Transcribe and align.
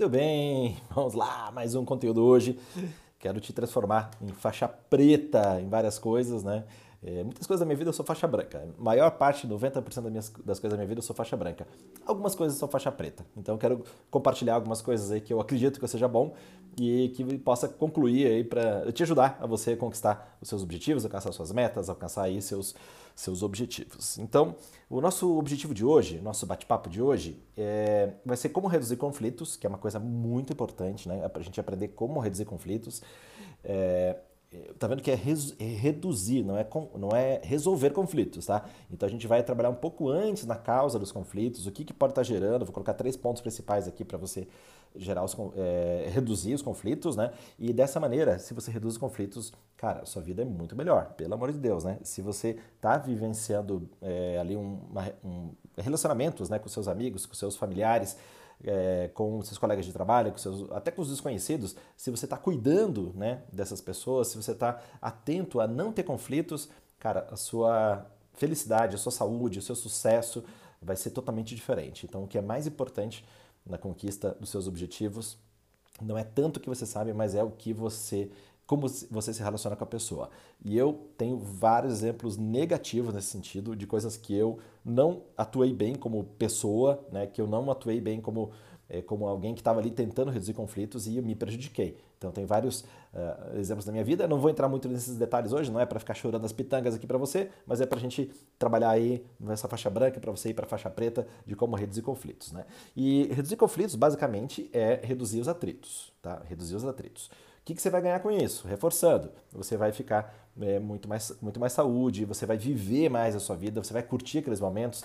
Muito 0.00 0.12
bem, 0.12 0.78
vamos 0.96 1.12
lá, 1.12 1.50
mais 1.50 1.74
um 1.74 1.84
conteúdo 1.84 2.24
hoje. 2.24 2.58
Quero 3.18 3.38
te 3.38 3.52
transformar 3.52 4.10
em 4.22 4.28
faixa 4.28 4.66
preta 4.66 5.60
em 5.60 5.68
várias 5.68 5.98
coisas, 5.98 6.42
né? 6.42 6.64
É, 7.02 7.24
muitas 7.24 7.46
coisas 7.46 7.60
da 7.60 7.66
minha 7.66 7.76
vida 7.76 7.88
eu 7.88 7.94
sou 7.94 8.04
faixa 8.04 8.26
branca. 8.26 8.68
A 8.78 8.82
maior 8.82 9.10
parte, 9.12 9.48
90% 9.48 9.82
das, 9.82 10.04
minhas, 10.04 10.32
das 10.44 10.58
coisas 10.58 10.70
da 10.70 10.76
minha 10.76 10.86
vida 10.86 10.98
eu 10.98 11.02
sou 11.02 11.16
faixa 11.16 11.34
branca. 11.34 11.66
Algumas 12.04 12.34
coisas 12.34 12.58
são 12.58 12.68
faixa 12.68 12.92
preta. 12.92 13.24
Então 13.36 13.54
eu 13.54 13.58
quero 13.58 13.84
compartilhar 14.10 14.54
algumas 14.54 14.82
coisas 14.82 15.10
aí 15.10 15.20
que 15.20 15.32
eu 15.32 15.40
acredito 15.40 15.80
que 15.80 15.88
seja 15.88 16.06
bom 16.06 16.34
e 16.78 17.08
que 17.16 17.38
possa 17.38 17.68
concluir 17.68 18.26
aí 18.26 18.44
para 18.44 18.92
te 18.92 19.02
ajudar 19.02 19.38
a 19.40 19.46
você 19.46 19.74
conquistar 19.74 20.36
os 20.42 20.48
seus 20.48 20.62
objetivos, 20.62 21.04
alcançar 21.04 21.32
suas 21.32 21.52
metas, 21.52 21.88
alcançar 21.88 22.24
aí 22.24 22.40
seus, 22.42 22.74
seus 23.16 23.42
objetivos. 23.42 24.18
Então, 24.18 24.54
o 24.88 25.00
nosso 25.00 25.38
objetivo 25.38 25.72
de 25.72 25.84
hoje, 25.84 26.20
nosso 26.20 26.44
bate-papo 26.44 26.90
de 26.90 27.00
hoje, 27.00 27.42
é, 27.56 28.12
vai 28.26 28.36
ser 28.36 28.50
como 28.50 28.68
reduzir 28.68 28.96
conflitos, 28.96 29.56
que 29.56 29.66
é 29.66 29.68
uma 29.70 29.78
coisa 29.78 29.98
muito 29.98 30.52
importante, 30.52 31.08
né? 31.08 31.28
A 31.32 31.40
gente 31.40 31.58
aprender 31.58 31.88
como 31.88 32.20
reduzir 32.20 32.44
conflitos. 32.44 33.02
É, 33.64 34.16
tá 34.78 34.86
vendo 34.86 35.02
que 35.02 35.10
é, 35.10 35.14
res, 35.14 35.54
é, 35.58 35.64
reduzir, 35.64 36.42
não 36.42 36.56
é, 36.56 36.66
não 36.98 37.10
é 37.10 37.40
resolver 37.44 37.90
conflitos, 37.90 38.46
tá? 38.46 38.64
Então 38.90 39.08
a 39.08 39.10
gente 39.10 39.26
vai 39.26 39.42
trabalhar 39.42 39.70
um 39.70 39.74
pouco 39.74 40.08
antes 40.08 40.44
na 40.44 40.56
causa 40.56 40.98
dos 40.98 41.12
conflitos, 41.12 41.66
o 41.66 41.70
que, 41.70 41.84
que 41.84 41.92
pode 41.92 42.12
estar 42.12 42.22
tá 42.22 42.26
gerando. 42.26 42.64
Vou 42.64 42.72
colocar 42.72 42.94
três 42.94 43.16
pontos 43.16 43.40
principais 43.40 43.86
aqui 43.86 44.04
para 44.04 44.18
você 44.18 44.48
gerar 44.96 45.24
os, 45.24 45.36
é, 45.56 46.08
reduzir 46.12 46.52
os 46.54 46.62
conflitos, 46.62 47.14
né? 47.14 47.32
E 47.58 47.72
dessa 47.72 48.00
maneira, 48.00 48.38
se 48.38 48.52
você 48.52 48.70
reduz 48.70 48.94
os 48.94 48.98
conflitos, 48.98 49.52
cara, 49.76 50.04
sua 50.04 50.20
vida 50.20 50.42
é 50.42 50.44
muito 50.44 50.74
melhor, 50.74 51.14
pelo 51.16 51.34
amor 51.34 51.52
de 51.52 51.58
Deus, 51.58 51.84
né? 51.84 51.98
Se 52.02 52.20
você 52.20 52.58
está 52.74 52.98
vivenciando 52.98 53.88
é, 54.02 54.38
ali 54.40 54.56
um, 54.56 54.80
uma, 54.90 55.12
um 55.24 55.50
relacionamentos, 55.78 56.50
né, 56.50 56.58
com 56.58 56.68
seus 56.68 56.88
amigos, 56.88 57.24
com 57.24 57.34
seus 57.34 57.56
familiares, 57.56 58.16
é, 58.64 59.10
com 59.14 59.40
seus 59.42 59.58
colegas 59.58 59.86
de 59.86 59.92
trabalho, 59.92 60.32
com 60.32 60.38
seus, 60.38 60.70
até 60.72 60.90
com 60.90 61.02
os 61.02 61.08
desconhecidos, 61.08 61.76
se 61.96 62.10
você 62.10 62.26
está 62.26 62.36
cuidando 62.36 63.12
né, 63.14 63.42
dessas 63.52 63.80
pessoas, 63.80 64.28
se 64.28 64.36
você 64.36 64.52
está 64.52 64.80
atento 65.00 65.60
a 65.60 65.66
não 65.66 65.92
ter 65.92 66.02
conflitos, 66.02 66.68
cara, 66.98 67.26
a 67.30 67.36
sua 67.36 68.06
felicidade, 68.34 68.94
a 68.94 68.98
sua 68.98 69.12
saúde, 69.12 69.58
o 69.58 69.62
seu 69.62 69.74
sucesso 69.74 70.44
vai 70.80 70.96
ser 70.96 71.10
totalmente 71.10 71.54
diferente. 71.54 72.06
Então, 72.06 72.24
o 72.24 72.28
que 72.28 72.38
é 72.38 72.42
mais 72.42 72.66
importante 72.66 73.24
na 73.66 73.76
conquista 73.76 74.36
dos 74.40 74.50
seus 74.50 74.66
objetivos 74.66 75.36
não 76.00 76.16
é 76.16 76.24
tanto 76.24 76.56
o 76.56 76.60
que 76.60 76.68
você 76.68 76.86
sabe, 76.86 77.12
mas 77.12 77.34
é 77.34 77.42
o 77.42 77.50
que 77.50 77.72
você 77.72 78.30
como 78.70 78.86
você 78.86 79.34
se 79.34 79.42
relaciona 79.42 79.74
com 79.74 79.82
a 79.82 79.86
pessoa. 79.86 80.30
E 80.64 80.78
eu 80.78 81.08
tenho 81.18 81.36
vários 81.36 81.92
exemplos 81.92 82.36
negativos 82.36 83.12
nesse 83.12 83.26
sentido, 83.26 83.74
de 83.74 83.84
coisas 83.84 84.16
que 84.16 84.32
eu 84.32 84.60
não 84.84 85.22
atuei 85.36 85.74
bem 85.74 85.96
como 85.96 86.22
pessoa, 86.38 87.04
né, 87.10 87.26
que 87.26 87.40
eu 87.40 87.48
não 87.48 87.68
atuei 87.68 88.00
bem 88.00 88.20
como, 88.20 88.52
é, 88.88 89.02
como 89.02 89.26
alguém 89.26 89.54
que 89.54 89.60
estava 89.60 89.80
ali 89.80 89.90
tentando 89.90 90.30
reduzir 90.30 90.54
conflitos 90.54 91.08
e 91.08 91.16
eu 91.16 91.22
me 91.24 91.34
prejudiquei. 91.34 91.98
Então, 92.16 92.30
tem 92.30 92.46
vários 92.46 92.82
uh, 92.82 93.58
exemplos 93.58 93.84
da 93.84 93.90
minha 93.90 94.04
vida. 94.04 94.22
Eu 94.22 94.28
não 94.28 94.38
vou 94.38 94.48
entrar 94.50 94.68
muito 94.68 94.88
nesses 94.88 95.16
detalhes 95.16 95.52
hoje, 95.52 95.68
não 95.68 95.80
é 95.80 95.86
para 95.86 95.98
ficar 95.98 96.14
chorando 96.14 96.44
as 96.44 96.52
pitangas 96.52 96.94
aqui 96.94 97.08
para 97.08 97.18
você, 97.18 97.50
mas 97.66 97.80
é 97.80 97.86
para 97.86 97.98
a 97.98 98.00
gente 98.00 98.30
trabalhar 98.56 98.90
aí 98.90 99.26
nessa 99.40 99.66
faixa 99.66 99.90
branca, 99.90 100.20
para 100.20 100.30
você 100.30 100.50
ir 100.50 100.54
para 100.54 100.66
a 100.66 100.68
faixa 100.68 100.88
preta, 100.88 101.26
de 101.44 101.56
como 101.56 101.74
reduzir 101.74 102.02
conflitos. 102.02 102.52
Né? 102.52 102.64
E 102.94 103.24
reduzir 103.32 103.56
conflitos, 103.56 103.96
basicamente, 103.96 104.70
é 104.72 105.00
reduzir 105.02 105.40
os 105.40 105.48
atritos. 105.48 106.12
Tá? 106.22 106.40
Reduzir 106.46 106.76
os 106.76 106.84
atritos. 106.84 107.30
Que, 107.70 107.74
que 107.76 107.82
você 107.82 107.90
vai 107.90 108.02
ganhar 108.02 108.18
com 108.18 108.32
isso? 108.32 108.66
Reforçando, 108.66 109.30
você 109.52 109.76
vai 109.76 109.92
ficar 109.92 110.34
é, 110.60 110.80
muito, 110.80 111.08
mais, 111.08 111.32
muito 111.40 111.60
mais 111.60 111.72
saúde, 111.72 112.24
você 112.24 112.44
vai 112.44 112.56
viver 112.56 113.08
mais 113.08 113.36
a 113.36 113.38
sua 113.38 113.54
vida, 113.54 113.80
você 113.80 113.92
vai 113.92 114.02
curtir 114.02 114.38
aqueles 114.38 114.58
momentos. 114.58 115.04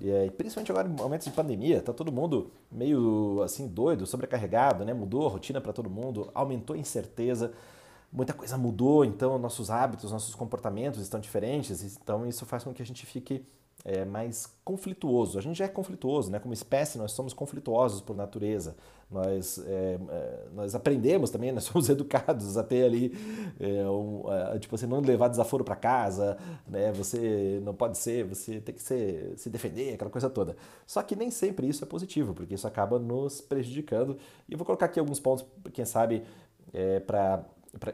E, 0.00 0.30
principalmente 0.30 0.70
agora 0.70 0.86
em 0.86 0.92
momentos 0.92 1.26
de 1.26 1.32
pandemia, 1.32 1.82
tá 1.82 1.92
todo 1.92 2.12
mundo 2.12 2.52
meio 2.70 3.42
assim 3.42 3.66
doido, 3.66 4.06
sobrecarregado, 4.06 4.84
né? 4.84 4.94
Mudou 4.94 5.26
a 5.26 5.28
rotina 5.28 5.60
para 5.60 5.72
todo 5.72 5.90
mundo, 5.90 6.30
aumentou 6.34 6.76
a 6.76 6.78
incerteza, 6.78 7.52
muita 8.12 8.32
coisa 8.32 8.56
mudou, 8.56 9.04
então 9.04 9.36
nossos 9.36 9.68
hábitos, 9.68 10.12
nossos 10.12 10.36
comportamentos 10.36 11.00
estão 11.00 11.18
diferentes, 11.18 11.82
então 12.00 12.24
isso 12.28 12.46
faz 12.46 12.62
com 12.62 12.72
que 12.72 12.82
a 12.82 12.86
gente 12.86 13.04
fique 13.04 13.44
é, 13.84 14.04
mais 14.04 14.46
conflituoso. 14.64 15.38
A 15.38 15.42
gente 15.42 15.58
já 15.58 15.66
é 15.66 15.68
conflituoso, 15.68 16.30
né? 16.30 16.38
Como 16.38 16.54
espécie, 16.54 16.96
nós 16.96 17.12
somos 17.12 17.34
conflituosos 17.34 18.00
por 18.00 18.16
natureza. 18.16 18.74
Nós, 19.10 19.58
é, 19.58 19.98
é, 20.08 20.46
nós 20.54 20.74
aprendemos 20.74 21.28
também, 21.30 21.52
nós 21.52 21.64
somos 21.64 21.90
educados 21.90 22.56
a 22.56 22.64
ter 22.64 22.84
ali, 22.84 23.12
é, 23.60 23.86
um, 23.88 24.24
tipo 24.58 24.74
assim, 24.74 24.86
não 24.86 25.00
levar 25.00 25.28
desaforo 25.28 25.62
para 25.62 25.76
casa, 25.76 26.38
né? 26.66 26.92
Você 26.92 27.60
não 27.62 27.74
pode 27.74 27.98
ser, 27.98 28.24
você 28.24 28.58
tem 28.60 28.74
que 28.74 28.82
ser, 28.82 29.34
se 29.36 29.50
defender, 29.50 29.94
aquela 29.94 30.10
coisa 30.10 30.30
toda. 30.30 30.56
Só 30.86 31.02
que 31.02 31.14
nem 31.14 31.30
sempre 31.30 31.68
isso 31.68 31.84
é 31.84 31.86
positivo, 31.86 32.32
porque 32.32 32.54
isso 32.54 32.66
acaba 32.66 32.98
nos 32.98 33.42
prejudicando. 33.42 34.16
E 34.48 34.52
eu 34.52 34.58
vou 34.58 34.64
colocar 34.64 34.86
aqui 34.86 34.98
alguns 34.98 35.20
pontos, 35.20 35.44
quem 35.74 35.84
sabe, 35.84 36.24
é, 36.72 37.00
para 37.00 37.44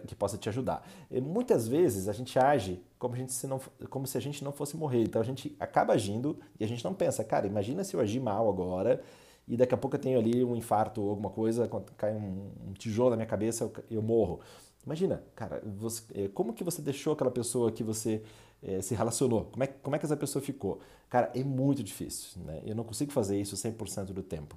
que 0.07 0.15
possa 0.15 0.37
te 0.37 0.49
ajudar. 0.49 0.87
E 1.11 1.21
muitas 1.21 1.67
vezes 1.67 2.09
a 2.09 2.13
gente 2.13 2.39
age 2.39 2.83
como, 2.99 3.15
a 3.15 3.17
gente 3.19 3.33
se 3.33 3.47
não, 3.47 3.61
como 3.89 4.07
se 4.07 4.17
a 4.17 4.21
gente 4.21 4.45
não 4.45 4.53
fosse 4.53 4.77
morrer. 4.77 5.03
Então 5.03 5.21
a 5.21 5.25
gente 5.25 5.57
acaba 5.59 5.93
agindo 5.93 6.39
e 6.59 6.65
a 6.65 6.69
gente 6.69 6.85
não 6.85 6.95
pensa, 6.95 7.25
cara, 7.25 7.47
imagina 7.47 7.85
se 7.85 7.95
eu 7.95 8.01
agir 8.01 8.21
mal 8.21 8.49
agora 8.49 9.03
e 9.49 9.57
daqui 9.57 9.75
a 9.75 9.77
pouco 9.77 9.97
eu 9.97 10.01
tenho 10.01 10.19
ali 10.19 10.45
um 10.45 10.55
infarto 10.55 11.03
ou 11.03 11.11
alguma 11.11 11.31
coisa, 11.31 11.69
cai 11.97 12.15
um, 12.15 12.51
um 12.69 12.73
tijolo 12.73 13.11
na 13.11 13.17
minha 13.17 13.27
cabeça, 13.27 13.65
eu, 13.65 13.73
eu 13.91 14.03
morro. 14.03 14.41
Imagina, 14.87 15.23
cara, 15.35 15.63
você, 15.67 16.03
é, 16.15 16.29
como 16.29 16.53
que 16.53 16.65
você 16.65 16.81
deixou 16.81 17.13
aquela 17.13 17.31
pessoa 17.31 17.71
que 17.71 17.83
você 17.83 18.23
é, 18.63 18.81
se 18.81 18.95
relacionou? 18.95 19.47
Como 19.47 19.65
é, 19.65 19.67
como 19.67 19.97
é 19.97 19.99
que 19.99 20.07
essa 20.07 20.17
pessoa 20.17 20.43
ficou? 20.43 20.81
Cara, 21.09 21.31
é 21.35 21.43
muito 21.43 21.83
difícil, 21.83 22.41
né? 22.45 22.63
Eu 22.65 22.75
não 22.75 22.85
consigo 22.85 23.11
fazer 23.11 23.41
isso 23.41 23.57
100% 23.57 24.13
do 24.13 24.23
tempo. 24.23 24.57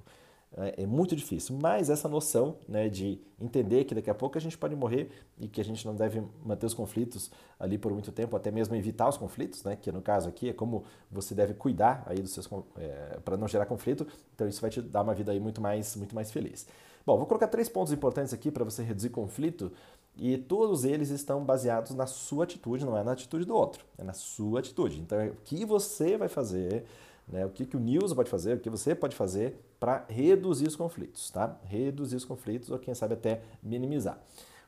É, 0.56 0.82
é 0.82 0.86
muito 0.86 1.16
difícil, 1.16 1.58
mas 1.60 1.90
essa 1.90 2.08
noção 2.08 2.56
né, 2.68 2.88
de 2.88 3.20
entender 3.40 3.84
que 3.84 3.94
daqui 3.94 4.08
a 4.08 4.14
pouco 4.14 4.38
a 4.38 4.40
gente 4.40 4.56
pode 4.56 4.76
morrer 4.76 5.10
e 5.38 5.48
que 5.48 5.60
a 5.60 5.64
gente 5.64 5.84
não 5.84 5.94
deve 5.94 6.22
manter 6.44 6.66
os 6.66 6.74
conflitos 6.74 7.30
ali 7.58 7.76
por 7.76 7.92
muito 7.92 8.12
tempo, 8.12 8.36
até 8.36 8.50
mesmo 8.50 8.74
evitar 8.76 9.08
os 9.08 9.16
conflitos, 9.16 9.64
né, 9.64 9.76
que 9.76 9.90
no 9.90 10.00
caso 10.00 10.28
aqui 10.28 10.50
é 10.50 10.52
como 10.52 10.84
você 11.10 11.34
deve 11.34 11.54
cuidar 11.54 12.04
aí 12.06 12.20
dos 12.20 12.32
seus 12.32 12.48
é, 12.76 13.18
para 13.24 13.36
não 13.36 13.48
gerar 13.48 13.66
conflito. 13.66 14.06
Então 14.34 14.46
isso 14.46 14.60
vai 14.60 14.70
te 14.70 14.80
dar 14.80 15.02
uma 15.02 15.14
vida 15.14 15.32
aí 15.32 15.40
muito 15.40 15.60
mais 15.60 15.96
muito 15.96 16.14
mais 16.14 16.30
feliz. 16.30 16.66
Bom, 17.04 17.18
vou 17.18 17.26
colocar 17.26 17.48
três 17.48 17.68
pontos 17.68 17.92
importantes 17.92 18.32
aqui 18.32 18.50
para 18.50 18.64
você 18.64 18.82
reduzir 18.82 19.10
conflito 19.10 19.70
e 20.16 20.38
todos 20.38 20.84
eles 20.84 21.10
estão 21.10 21.44
baseados 21.44 21.94
na 21.94 22.06
sua 22.06 22.44
atitude, 22.44 22.84
não 22.84 22.96
é 22.96 23.02
na 23.02 23.12
atitude 23.12 23.44
do 23.44 23.54
outro, 23.54 23.84
é 23.98 24.04
na 24.04 24.12
sua 24.12 24.60
atitude. 24.60 25.00
Então, 25.00 25.20
é 25.20 25.26
o 25.26 25.36
que 25.44 25.66
você 25.66 26.16
vai 26.16 26.28
fazer 26.28 26.86
né? 27.28 27.44
O 27.44 27.50
que, 27.50 27.64
que 27.64 27.76
o 27.76 27.80
News 27.80 28.12
pode 28.12 28.30
fazer, 28.30 28.56
o 28.56 28.60
que 28.60 28.70
você 28.70 28.94
pode 28.94 29.16
fazer 29.16 29.60
para 29.80 30.04
reduzir 30.08 30.66
os 30.66 30.76
conflitos, 30.76 31.30
tá? 31.30 31.58
Reduzir 31.64 32.16
os 32.16 32.24
conflitos 32.24 32.70
ou 32.70 32.78
quem 32.78 32.94
sabe 32.94 33.14
até 33.14 33.42
minimizar. 33.62 34.18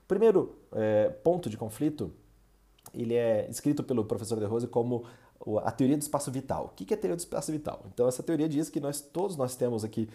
O 0.04 0.08
primeiro 0.08 0.56
é, 0.72 1.08
ponto 1.08 1.50
de 1.50 1.56
conflito, 1.56 2.12
ele 2.94 3.14
é 3.14 3.48
escrito 3.50 3.82
pelo 3.82 4.04
professor 4.04 4.38
De 4.38 4.44
Rose 4.44 4.66
como 4.66 5.04
a 5.62 5.70
teoria 5.70 5.96
do 5.96 6.02
espaço 6.02 6.30
vital. 6.30 6.66
O 6.66 6.68
que 6.68 6.92
é 6.92 6.96
a 6.96 7.00
teoria 7.00 7.16
do 7.16 7.20
espaço 7.20 7.52
vital? 7.52 7.84
Então 7.92 8.08
essa 8.08 8.22
teoria 8.22 8.48
diz 8.48 8.70
que 8.70 8.80
nós 8.80 9.00
todos 9.00 9.36
nós 9.36 9.54
temos 9.54 9.84
aqui 9.84 10.08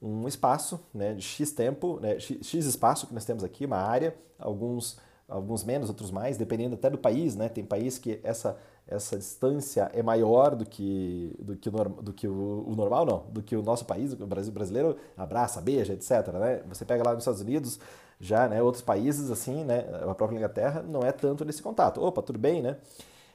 um 0.00 0.28
espaço 0.28 0.78
né, 0.92 1.14
de 1.14 1.22
x 1.22 1.52
tempo, 1.52 1.98
né, 2.00 2.20
x, 2.20 2.46
x 2.46 2.66
espaço 2.66 3.06
que 3.06 3.14
nós 3.14 3.24
temos 3.24 3.42
aqui, 3.42 3.64
uma 3.64 3.78
área, 3.78 4.14
alguns 4.38 4.98
alguns 5.28 5.64
menos, 5.64 5.88
outros 5.88 6.10
mais, 6.10 6.36
dependendo 6.36 6.74
até 6.74 6.88
do 6.88 6.98
país, 6.98 7.34
né? 7.34 7.48
Tem 7.48 7.64
país 7.64 7.98
que 7.98 8.20
essa 8.22 8.56
essa 8.88 9.16
distância 9.16 9.90
é 9.92 10.02
maior 10.02 10.54
do 10.54 10.64
que, 10.64 11.34
do 11.40 11.56
que, 11.56 11.70
do 11.70 12.12
que 12.12 12.28
o, 12.28 12.64
o, 12.68 12.74
normal, 12.76 13.04
não, 13.04 13.24
do 13.30 13.42
que 13.42 13.56
o 13.56 13.62
nosso 13.62 13.84
país, 13.84 14.12
o 14.12 14.26
Brasil 14.26 14.52
brasileiro 14.52 14.96
abraça, 15.16 15.60
beija, 15.60 15.92
etc. 15.92 16.28
Né? 16.34 16.62
Você 16.68 16.84
pega 16.84 17.02
lá 17.04 17.12
nos 17.12 17.22
Estados 17.22 17.40
Unidos, 17.40 17.80
já, 18.20 18.48
né, 18.48 18.62
outros 18.62 18.82
países, 18.82 19.30
assim, 19.30 19.64
né, 19.64 19.84
a 20.08 20.14
própria 20.14 20.36
Inglaterra, 20.36 20.82
não 20.82 21.00
é 21.00 21.12
tanto 21.12 21.44
nesse 21.44 21.62
contato. 21.62 22.00
Opa, 22.02 22.22
tudo 22.22 22.38
bem, 22.38 22.62
né? 22.62 22.76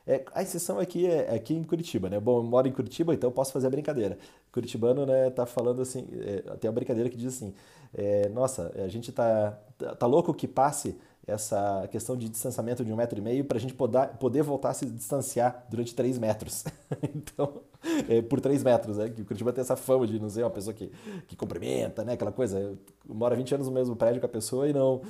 É, 0.07 0.23
a 0.33 0.41
exceção 0.41 0.79
aqui 0.79 1.05
é, 1.05 1.27
é 1.27 1.35
aqui 1.35 1.53
em 1.53 1.63
Curitiba, 1.63 2.09
né? 2.09 2.19
Bom, 2.19 2.39
eu 2.39 2.43
moro 2.43 2.67
em 2.67 2.71
Curitiba, 2.71 3.13
então 3.13 3.29
eu 3.29 3.33
posso 3.33 3.53
fazer 3.53 3.67
a 3.67 3.69
brincadeira. 3.69 4.17
Curitibano, 4.51 5.05
né, 5.05 5.29
tá 5.29 5.45
falando 5.45 5.81
assim, 5.81 6.07
é, 6.13 6.41
tem 6.57 6.69
uma 6.69 6.73
brincadeira 6.73 7.09
que 7.09 7.15
diz 7.15 7.35
assim, 7.35 7.53
é, 7.93 8.29
nossa, 8.29 8.71
a 8.75 8.87
gente 8.87 9.11
tá, 9.11 9.57
tá, 9.99 10.07
louco 10.07 10.33
que 10.33 10.47
passe 10.47 10.97
essa 11.27 11.87
questão 11.91 12.17
de 12.17 12.27
distanciamento 12.27 12.83
de 12.83 12.91
um 12.91 12.95
metro 12.95 13.17
e 13.17 13.21
meio 13.21 13.45
para 13.45 13.57
a 13.57 13.61
gente 13.61 13.73
poder, 13.73 14.07
poder 14.19 14.41
voltar 14.41 14.69
a 14.69 14.73
se 14.73 14.85
distanciar 14.85 15.65
durante 15.69 15.93
três 15.93 16.17
metros. 16.17 16.63
então, 17.15 17.61
é, 18.09 18.21
por 18.21 18.41
três 18.41 18.63
metros, 18.63 18.97
né? 18.97 19.09
Que 19.09 19.21
o 19.21 19.25
Curitiba 19.25 19.53
tem 19.53 19.61
essa 19.61 19.75
fama 19.75 20.07
de 20.07 20.19
não 20.19 20.29
ser 20.29 20.43
uma 20.43 20.49
pessoa 20.49 20.73
que, 20.73 20.91
que 21.27 21.35
cumprimenta, 21.35 22.03
né? 22.03 22.13
Aquela 22.13 22.31
coisa, 22.31 22.77
mora 23.07 23.35
20 23.35 23.55
anos 23.55 23.67
no 23.67 23.73
mesmo 23.73 23.95
prédio 23.95 24.19
com 24.19 24.25
a 24.25 24.29
pessoa 24.29 24.67
e 24.67 24.73
não, 24.73 25.01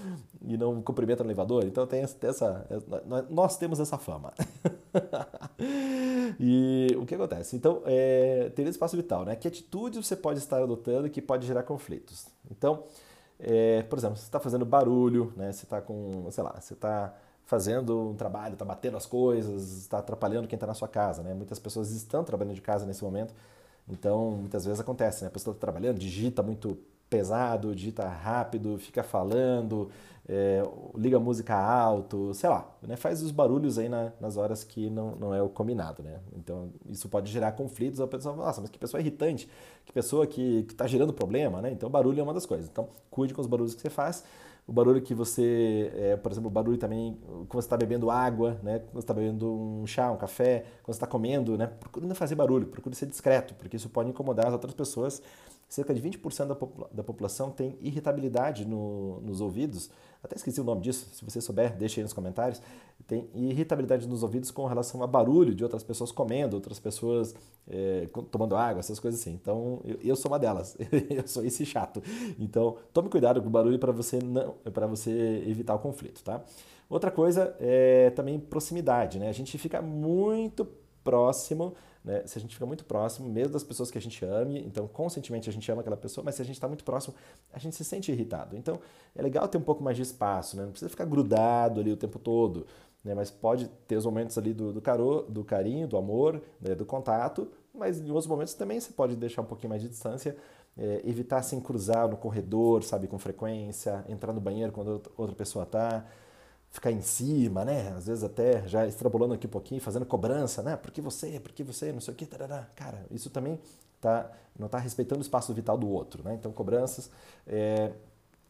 e 0.46 0.58
não 0.58 0.82
cumprimenta 0.82 1.24
no 1.24 1.30
elevador. 1.30 1.64
Então 1.66 1.88
tem 1.88 2.02
essa. 2.02 2.68
Nós 3.30 3.58
temos 3.58 3.80
essa 3.80 3.98
fama. 3.98 4.34
e 6.40 6.88
o 7.00 7.06
que 7.06 7.16
acontece? 7.16 7.56
Então, 7.56 7.82
é, 7.86 8.52
ter 8.54 8.68
espaço 8.68 8.98
vital, 8.98 9.24
né? 9.24 9.36
Que 9.36 9.48
atitude 9.48 10.04
você 10.04 10.16
pode 10.16 10.40
estar 10.40 10.62
adotando 10.62 11.10
que 11.10 11.22
pode 11.22 11.48
gerar 11.48 11.64
conflitos? 11.64 12.26
Então, 12.50 12.84
é, 13.42 13.84
por 13.84 13.98
exemplo, 13.98 14.18
você 14.18 14.24
está 14.24 14.40
fazendo 14.40 14.66
barulho, 14.66 15.34
né? 15.36 15.52
Você 15.52 15.66
está 15.66 15.82
com, 15.82 16.30
sei 16.32 16.44
lá, 16.44 16.60
você 16.60 16.74
está 16.74 17.14
fazendo 17.46 18.10
um 18.12 18.16
trabalho, 18.16 18.54
está 18.54 18.64
batendo 18.64 18.98
as 18.98 19.06
coisas, 19.06 19.80
está 19.80 20.00
atrapalhando 20.00 20.48
quem 20.48 20.56
está 20.56 20.68
na 20.68 20.74
sua 20.74 20.88
casa, 20.88 21.24
né? 21.24 21.34
Muitas 21.34 21.60
pessoas 21.60 21.92
estão 21.92 22.24
trabalhando 22.24 22.56
de 22.56 22.62
casa 22.62 22.86
nesse 22.86 23.04
momento, 23.04 23.34
então 23.90 24.32
muitas 24.32 24.66
vezes 24.66 24.80
acontece, 24.80 25.24
né? 25.24 25.28
A 25.28 25.32
pessoa 25.32 25.54
está 25.54 25.62
trabalhando, 25.62 26.00
digita 26.00 26.44
muito 26.44 26.78
pesado, 27.12 27.76
digita 27.76 28.08
rápido, 28.08 28.78
fica 28.78 29.04
falando, 29.04 29.90
é, 30.30 30.64
liga 30.96 31.20
música 31.20 31.54
alto, 31.54 32.34
sei 32.34 32.50
lá, 32.50 32.66
né? 32.82 32.96
faz 32.96 33.22
os 33.22 33.32
barulhos 33.32 33.78
aí 33.78 33.90
na, 33.90 34.14
nas 34.20 34.38
horas 34.38 34.64
que 34.64 34.90
não, 34.90 35.14
não 35.18 35.36
é 35.36 35.44
o 35.44 35.50
combinado, 35.50 36.02
né? 36.02 36.20
Então 36.38 36.70
isso 36.90 37.10
pode 37.10 37.30
gerar 37.30 37.52
conflitos, 37.52 38.00
a 38.00 38.08
pessoa 38.08 38.34
fala, 38.34 38.48
nossa, 38.48 38.62
mas 38.62 38.70
que 38.70 38.80
pessoa 38.80 39.02
irritante, 39.02 39.50
que 39.86 39.92
pessoa 39.92 40.26
que 40.26 40.66
está 40.70 40.88
gerando 40.88 41.12
problema, 41.12 41.62
né? 41.62 41.70
Então 41.72 41.90
barulho 41.90 42.18
é 42.18 42.24
uma 42.24 42.34
das 42.34 42.46
coisas. 42.46 42.70
Então 42.70 42.88
cuide 43.10 43.34
com 43.34 43.42
os 43.42 43.48
barulhos 43.48 43.76
que 43.76 43.82
você 43.82 43.90
faz. 43.90 44.24
O 44.66 44.72
barulho 44.72 45.02
que 45.02 45.14
você, 45.14 45.92
é, 45.96 46.16
por 46.16 46.32
exemplo, 46.32 46.48
o 46.48 46.52
barulho 46.52 46.78
também 46.78 47.18
quando 47.50 47.62
você 47.62 47.66
está 47.66 47.76
bebendo 47.76 48.10
água, 48.10 48.58
né? 48.64 48.80
Quando 48.80 48.94
você 48.94 49.00
está 49.00 49.14
bebendo 49.14 49.52
um 49.52 49.86
chá, 49.86 50.10
um 50.12 50.18
café, 50.18 50.64
quando 50.82 50.94
você 50.96 51.00
está 51.00 51.08
comendo, 51.08 51.58
né? 51.58 51.68
Procure 51.68 52.06
não 52.06 52.16
fazer 52.16 52.36
barulho, 52.36 52.68
procure 52.68 52.96
ser 52.96 53.08
discreto, 53.08 53.54
porque 53.56 53.76
isso 53.76 53.90
pode 53.90 54.10
incomodar 54.10 54.48
as 54.48 54.54
outras 54.54 54.74
pessoas 54.74 55.22
cerca 55.72 55.94
de 55.94 56.02
20% 56.02 56.48
da, 56.48 56.54
popula 56.56 56.90
da 56.92 57.02
população 57.02 57.50
tem 57.50 57.78
irritabilidade 57.80 58.66
no, 58.66 59.22
nos 59.22 59.40
ouvidos. 59.40 59.90
Até 60.22 60.36
esqueci 60.36 60.60
o 60.60 60.66
nome 60.66 60.82
disso, 60.82 61.08
se 61.14 61.24
você 61.24 61.40
souber, 61.40 61.78
deixe 61.78 62.02
aí 62.02 62.04
nos 62.04 62.12
comentários. 62.12 62.62
Tem 63.08 63.30
irritabilidade 63.34 64.06
nos 64.06 64.22
ouvidos 64.22 64.52
com 64.52 64.66
relação 64.66 65.02
a 65.02 65.08
barulho 65.08 65.56
de 65.56 65.64
outras 65.64 65.82
pessoas 65.82 66.12
comendo, 66.12 66.58
outras 66.58 66.78
pessoas 66.78 67.34
é, 67.70 68.06
tomando 68.30 68.58
água, 68.58 68.82
essas 68.82 69.00
coisas 69.00 69.22
assim. 69.22 69.32
Então, 69.32 69.80
eu, 69.86 69.98
eu 70.04 70.16
sou 70.18 70.30
uma 70.30 70.38
delas. 70.38 70.78
eu 71.10 71.26
sou 71.26 71.46
esse 71.46 71.66
chato. 71.66 72.04
Então, 72.38 72.76
tome 72.92 73.08
cuidado 73.08 73.42
com 73.42 73.48
o 73.48 73.52
barulho 73.52 73.80
para 73.80 73.94
você 73.94 74.20
não, 74.22 74.56
para 74.74 74.88
você 74.88 75.42
evitar 75.48 75.74
o 75.74 75.80
conflito, 75.80 76.22
tá? 76.22 76.44
Outra 76.90 77.10
coisa 77.10 77.56
é 77.62 78.10
também 78.10 78.38
proximidade, 78.38 79.20
né? 79.20 79.30
A 79.30 79.34
gente 79.34 79.58
fica 79.58 79.82
muito 79.82 80.68
próximo 81.04 81.76
né? 82.04 82.24
Se 82.26 82.38
a 82.38 82.42
gente 82.42 82.56
fica 82.56 82.66
muito 82.66 82.84
próximo, 82.84 83.30
mesmo 83.30 83.54
das 83.54 83.64
pessoas 83.64 83.92
que 83.92 83.98
a 83.98 84.02
gente 84.02 84.26
ame, 84.26 84.60
então 84.66 84.88
conscientemente 84.88 85.50
a 85.50 85.54
gente 85.54 85.72
ama 85.72 85.82
aquela 85.82 85.98
pessoa, 85.98 86.26
mas 86.26 86.36
se 86.36 86.42
a 86.42 86.46
gente 86.46 86.56
está 86.56 86.68
muito 86.68 86.84
próximo, 86.84 87.14
a 87.54 87.60
gente 87.60 87.76
se 87.76 87.84
sente 87.84 88.12
irritado. 88.12 88.58
Então 88.58 88.80
é 89.16 89.22
legal 89.22 89.48
ter 89.48 89.58
um 89.58 89.62
pouco 89.62 89.84
mais 89.84 89.96
de 89.96 90.04
espaço, 90.04 90.58
né? 90.58 90.64
não 90.64 90.72
precisa 90.72 90.90
ficar 90.90 91.06
grudado 91.06 91.80
ali 91.80 91.92
o 91.92 91.98
tempo 91.98 92.18
todo, 92.18 92.66
né? 93.04 93.14
mas 93.14 93.30
pode 93.30 93.68
ter 93.88 93.98
os 93.98 94.06
momentos 94.06 94.38
ali 94.38 94.54
do, 94.54 94.74
do, 94.74 94.82
caro, 94.82 95.26
do 95.30 95.44
carinho, 95.44 95.88
do 95.88 95.96
amor, 95.96 96.42
né? 96.60 96.74
do 96.74 96.86
contato, 96.86 97.48
mas 97.74 98.00
em 98.00 98.10
outros 98.10 98.28
momentos 98.28 98.56
também 98.56 98.80
você 98.80 98.92
pode 98.92 99.16
deixar 99.16 99.44
um 99.44 99.46
pouquinho 99.46 99.70
mais 99.70 99.82
de 99.82 99.88
distância, 99.88 100.36
é, 100.76 101.02
evitar 101.06 101.38
assim 101.38 101.60
cruzar 101.60 102.08
no 102.08 102.18
corredor, 102.18 102.84
sabe, 102.84 103.06
com 103.06 103.20
frequência, 103.20 104.04
entrar 104.08 104.34
no 104.34 104.42
banheiro 104.42 104.72
quando 104.72 105.02
outra 105.16 105.36
pessoa 105.36 105.64
está 105.64 106.04
ficar 106.72 106.92
em 106.92 107.02
cima, 107.02 107.66
né? 107.66 107.94
Às 107.96 108.08
vezes 108.08 108.24
até 108.24 108.68
já 108.68 108.88
extrapolando 108.88 109.34
aqui 109.34 109.46
um 109.46 109.50
pouquinho, 109.50 109.82
fazendo 109.82 110.06
cobrança, 110.06 110.64
né? 110.64 110.78
Por 110.78 110.90
que 110.90 111.02
você? 111.02 111.40
Por 111.40 111.52
que 111.52 111.64
você? 111.64 111.92
Não 111.92 112.00
sei 112.00 112.14
o 112.14 112.18
que, 112.18 112.26
tarará. 112.26 112.68
Cara, 112.76 113.06
isso 113.12 113.30
também 113.30 113.60
tá, 114.00 114.32
não 114.58 114.68
está 114.68 114.80
respeitando 114.80 115.20
o 115.20 115.22
espaço 115.22 115.54
vital 115.54 115.78
do 115.78 115.90
outro, 115.90 116.24
né? 116.24 116.34
Então, 116.34 116.52
cobranças, 116.52 117.12
é, 117.46 117.92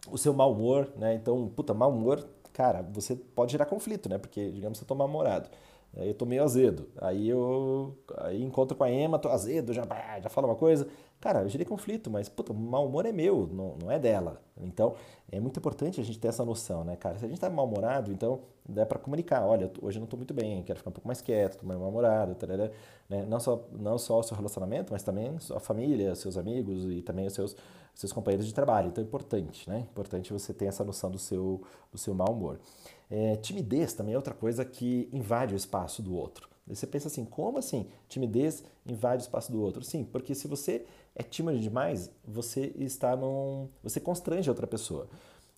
o 0.10 0.18
seu 0.18 0.34
mau 0.34 0.54
humor, 0.54 0.88
né? 0.96 1.16
Então, 1.16 1.52
puta, 1.56 1.74
mau 1.74 1.92
humor, 1.92 2.24
cara, 2.54 2.84
você 2.94 3.16
pode 3.16 3.52
gerar 3.52 3.66
conflito, 3.66 4.08
né? 4.08 4.20
Porque, 4.20 4.52
digamos, 4.52 4.78
você 4.78 4.86
toma 4.86 5.00
mal-humorado. 5.08 5.50
Eu 5.96 6.14
tô 6.14 6.26
meio 6.26 6.44
azedo. 6.44 6.88
Aí 6.98 7.28
eu 7.28 7.98
aí 8.18 8.42
encontro 8.42 8.78
com 8.78 8.84
a 8.84 8.92
Emma, 8.92 9.20
tô 9.20 9.30
azedo, 9.30 9.74
já, 9.74 9.84
já 10.22 10.30
fala 10.30 10.48
uma 10.48 10.56
coisa. 10.56 10.88
Cara, 11.20 11.42
eu 11.42 11.50
gerei 11.50 11.66
conflito, 11.66 12.10
mas 12.10 12.28
puta, 12.30 12.52
o 12.52 12.56
mau 12.56 12.88
humor 12.88 13.06
é 13.06 13.12
meu, 13.12 13.48
não, 13.52 13.76
não 13.78 13.92
é 13.92 14.00
dela. 14.00 14.42
Então, 14.60 14.96
é 15.32 15.40
muito 15.40 15.60
importante 15.60 16.02
a 16.02 16.04
gente 16.04 16.18
ter 16.18 16.30
essa 16.30 16.44
noção, 16.44 16.84
né, 16.84 16.96
cara? 16.96 17.20
Se 17.20 17.26
a 17.26 17.28
gente 17.28 17.40
tá 17.40 17.50
mal-humorado, 17.50 18.12
então 18.12 18.42
dá 18.68 18.86
para 18.86 18.98
comunicar, 18.98 19.46
olha, 19.46 19.72
hoje 19.82 19.98
eu 19.98 20.02
não 20.02 20.08
tô 20.08 20.18
muito 20.18 20.34
bem, 20.34 20.64
quero 20.64 20.80
ficar 20.80 20.90
um 20.90 20.94
pouco 20.94 21.08
mais 21.08 21.22
quieto, 21.22 21.60
tô 21.60 21.68
meio 21.68 21.80
mal-humorado, 21.80 22.36
né? 23.08 23.26
Não 23.28 23.40
só, 23.40 23.68
não 23.72 23.98
só 24.00 24.20
o 24.20 24.24
seu 24.24 24.36
relacionamento, 24.36 24.92
mas 24.94 25.04
também 25.04 25.38
a 25.54 25.60
família, 25.60 26.16
seus 26.16 26.38
amigos 26.38 26.86
e 26.86 27.02
também 27.02 27.28
os 27.28 27.34
seus, 27.34 27.56
seus 27.94 28.12
companheiros 28.12 28.48
de 28.48 28.54
trabalho. 28.54 28.88
Então 28.88 29.04
é 29.04 29.06
importante, 29.06 29.70
né? 29.70 29.80
Importante 29.92 30.34
você 30.34 30.54
ter 30.54 30.66
essa 30.66 30.84
noção 30.84 31.12
do 31.12 31.20
seu, 31.20 31.62
do 31.92 32.00
seu 32.00 32.16
mau 32.16 32.32
humor. 32.32 32.60
É, 33.12 33.36
timidez 33.36 33.94
também 33.94 34.14
é 34.14 34.18
outra 34.18 34.34
coisa 34.34 34.64
que 34.64 35.10
invade 35.12 35.54
o 35.54 35.58
espaço 35.58 36.02
do 36.02 36.16
outro. 36.16 36.50
Você 36.66 36.88
pensa 36.88 37.10
assim, 37.10 37.26
como 37.26 37.58
assim? 37.58 37.88
Timidez 38.08 38.64
invade 38.86 39.22
o 39.22 39.26
espaço 39.26 39.52
do 39.52 39.62
outro? 39.62 39.84
Sim, 39.84 40.06
porque 40.06 40.34
se 40.34 40.48
você 40.48 40.86
é 41.14 41.22
tímido 41.22 41.60
demais, 41.60 42.10
você 42.26 42.72
está 42.78 43.16
num. 43.16 43.68
você 43.84 44.00
constrange 44.00 44.50
a 44.50 44.54
outra 44.54 44.66
pessoa. 44.66 45.10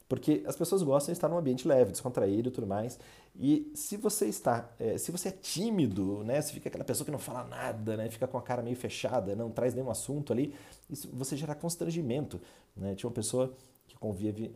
Porque 0.09 0.43
as 0.45 0.55
pessoas 0.55 0.83
gostam 0.83 1.11
de 1.11 1.17
estar 1.17 1.29
num 1.29 1.37
ambiente 1.37 1.67
leve, 1.67 1.91
descontraído 1.91 2.49
e 2.49 2.51
tudo 2.51 2.67
mais. 2.67 2.99
E 3.35 3.71
se 3.73 3.97
você 3.97 4.25
está, 4.25 4.69
é, 4.79 4.97
se 4.97 5.11
você 5.11 5.29
é 5.29 5.31
tímido, 5.31 6.23
né, 6.23 6.41
se 6.41 6.53
fica 6.53 6.69
aquela 6.69 6.83
pessoa 6.83 7.05
que 7.05 7.11
não 7.11 7.19
fala 7.19 7.43
nada, 7.45 7.97
né, 7.97 8.09
fica 8.09 8.27
com 8.27 8.37
a 8.37 8.41
cara 8.41 8.61
meio 8.61 8.75
fechada, 8.75 9.35
não 9.35 9.49
traz 9.49 9.73
nenhum 9.73 9.89
assunto 9.89 10.33
ali, 10.33 10.53
isso 10.89 11.09
você 11.13 11.35
gera 11.35 11.55
constrangimento. 11.55 12.39
Né? 12.75 12.95
Tinha 12.95 13.07
uma 13.07 13.13
pessoa 13.13 13.55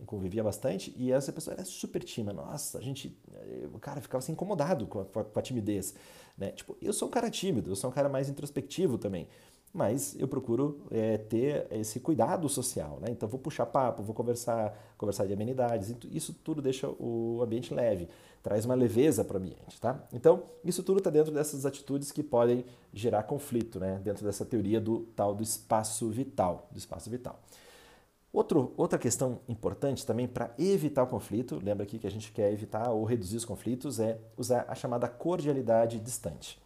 convivia, 0.05 0.43
bastante 0.43 0.93
e 0.97 1.11
essa 1.11 1.31
pessoa 1.31 1.53
era 1.53 1.63
super 1.63 2.03
tímida. 2.03 2.33
Nossa, 2.33 2.77
a 2.77 2.81
gente, 2.81 3.17
eh, 3.33 3.67
cara 3.79 4.01
ficava 4.01 4.19
assim 4.19 4.33
incomodado 4.33 4.85
com 4.87 4.99
a, 4.99 5.05
com 5.05 5.39
a 5.39 5.41
timidez. 5.41 5.93
Né? 6.37 6.51
Tipo, 6.51 6.75
eu 6.81 6.91
sou 6.91 7.07
um 7.07 7.11
cara 7.11 7.29
tímido, 7.29 7.71
eu 7.71 7.75
sou 7.75 7.89
um 7.89 7.93
cara 7.93 8.09
mais 8.09 8.29
introspectivo 8.29 8.97
também 8.97 9.27
mas 9.73 10.15
eu 10.19 10.27
procuro 10.27 10.81
é, 10.89 11.17
ter 11.17 11.67
esse 11.71 11.99
cuidado 11.99 12.47
social, 12.49 12.99
né? 12.99 13.09
Então 13.11 13.27
vou 13.29 13.39
puxar 13.39 13.65
papo, 13.65 14.01
vou 14.01 14.15
conversar, 14.15 14.75
conversar 14.97 15.27
de 15.27 15.33
amenidades, 15.33 15.93
isso 16.11 16.33
tudo 16.33 16.61
deixa 16.61 16.89
o 16.89 17.41
ambiente 17.43 17.73
leve, 17.73 18.09
traz 18.41 18.65
uma 18.65 18.73
leveza 18.73 19.23
para 19.23 19.35
o 19.35 19.37
ambiente, 19.37 19.79
tá? 19.79 20.03
Então 20.11 20.43
isso 20.63 20.81
tudo 20.81 20.97
está 20.97 21.09
dentro 21.09 21.31
dessas 21.31 21.65
atitudes 21.65 22.11
que 22.11 22.23
podem 22.23 22.65
gerar 22.93 23.23
conflito, 23.23 23.79
né? 23.79 24.01
Dentro 24.03 24.25
dessa 24.25 24.45
teoria 24.45 24.81
do 24.81 25.01
tal 25.15 25.35
do 25.35 25.43
espaço 25.43 26.09
vital, 26.09 26.67
do 26.71 26.77
espaço 26.77 27.09
vital. 27.09 27.39
Outro, 28.31 28.73
outra 28.77 28.99
questão 28.99 29.39
importante 29.47 30.05
também 30.05 30.27
para 30.27 30.53
evitar 30.59 31.03
o 31.03 31.07
conflito, 31.07 31.59
lembra 31.63 31.83
aqui 31.83 31.97
que 31.97 32.07
a 32.07 32.11
gente 32.11 32.31
quer 32.31 32.51
evitar 32.51 32.91
ou 32.91 33.03
reduzir 33.03 33.37
os 33.37 33.45
conflitos, 33.45 33.99
é 33.99 34.19
usar 34.37 34.65
a 34.67 34.75
chamada 34.75 35.07
cordialidade 35.07 35.99
distante. 35.99 36.59